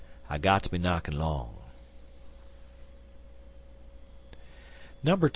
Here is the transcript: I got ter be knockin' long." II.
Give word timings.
I 0.29 0.37
got 0.39 0.63
ter 0.63 0.69
be 0.69 0.77
knockin' 0.79 1.19
long." 1.19 1.57
II. 5.07 5.29